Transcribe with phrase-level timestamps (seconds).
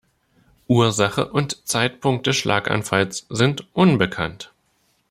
[0.67, 4.51] Ursache und Zeitpunkt des Schlaganfalls sind unbekannt.